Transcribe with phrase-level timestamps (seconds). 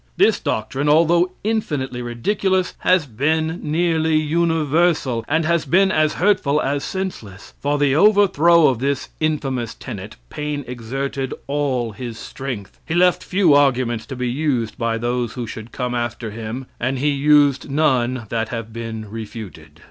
[0.17, 6.83] This doctrine, although infinitely ridiculous, has been nearly universal, and has been as hurtful as
[6.83, 7.53] senseless.
[7.59, 12.79] For the overthrow of this infamous tenet, Paine exerted all his strength.
[12.83, 16.97] He left few arguments to be used by those who should come after him, and
[16.97, 19.79] he used none that have been refuted.